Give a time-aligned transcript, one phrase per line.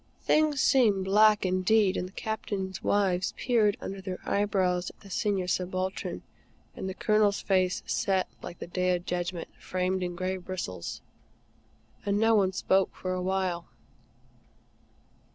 [0.23, 5.47] Things seemed black indeed, and the Captains' wives peered under their eyebrows at the Senior
[5.47, 6.23] Subaltern,
[6.75, 11.01] and the Colonel's face set like the Day of Judgment framed in gray bristles,
[12.03, 13.67] and no one spoke for a while.